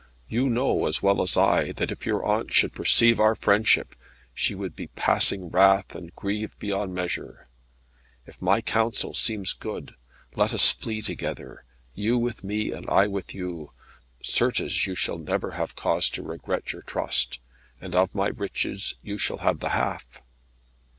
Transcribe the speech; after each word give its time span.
You 0.27 0.49
know, 0.49 0.87
as 0.87 1.03
well 1.03 1.21
as 1.21 1.37
I, 1.37 1.73
that 1.73 1.91
if 1.91 2.07
your 2.07 2.25
aunt 2.25 2.51
should 2.51 2.73
perceive 2.73 3.19
our 3.19 3.35
friendship, 3.35 3.93
she 4.33 4.55
would 4.55 4.75
be 4.75 4.87
passing 4.87 5.49
wrath, 5.51 5.93
and 5.93 6.11
grieve 6.15 6.57
beyond 6.57 6.95
measure. 6.95 7.47
If 8.25 8.41
my 8.41 8.61
counsel 8.61 9.13
seems 9.13 9.53
good, 9.53 9.93
let 10.35 10.53
us 10.55 10.71
flee 10.71 11.03
together, 11.03 11.65
you 11.93 12.17
with 12.17 12.43
me, 12.43 12.71
and 12.71 12.89
I 12.89 13.05
with 13.05 13.35
you. 13.35 13.73
Certes, 14.23 14.87
you 14.87 14.95
shall 14.95 15.19
never 15.19 15.51
have 15.51 15.75
cause 15.75 16.09
to 16.17 16.23
regret 16.23 16.73
your 16.73 16.81
trust, 16.81 17.39
and 17.79 17.93
of 17.93 18.15
my 18.15 18.29
riches 18.29 18.95
you 19.03 19.19
shall 19.19 19.37
have 19.45 19.59
the 19.59 19.69
half." 19.69 20.23